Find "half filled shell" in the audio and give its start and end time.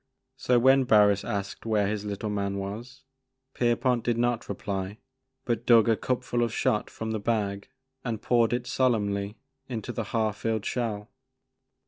10.05-11.11